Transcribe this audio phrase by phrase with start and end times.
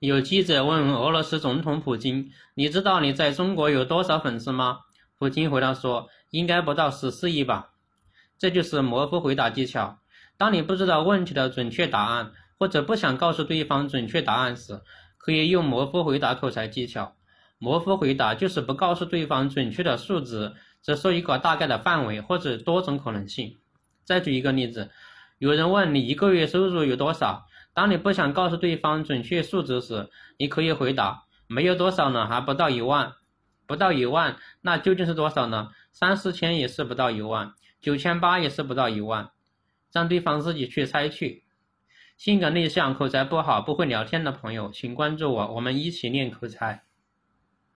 [0.00, 4.78] 有记者问俄罗斯总统普京：“你知道你在中国有多少粉丝吗？”
[5.18, 7.72] 普京回答说：“应该不到十四亿吧。”
[8.38, 9.98] 这就是模糊回答技巧。
[10.38, 14.80] 当你不知道问题的准确答案，或者不想告诉对方准确答案时，
[15.18, 17.14] 可以用模糊回答口才技巧。
[17.58, 23.58] 模糊回答就是不告诉对方准确的数值，只说一个大概的范围或者多种可能性。
[24.06, 24.90] 再举一个例子，
[25.36, 27.44] 有人问你一个月收入有多少？
[27.80, 33.14] 当你不想告诉对方准确数值时，你可以回答：没有多少呢，还不到一万。
[33.66, 35.70] 不到一万，那究竟是多少呢？
[35.90, 39.30] 三四千也是不到一万，九千八也是不到一万。
[39.94, 41.44] 让对方自己去猜去。
[42.18, 46.82] 性格内向、口才不好、不会聊天的朋友，请关注我，我们一起练口才。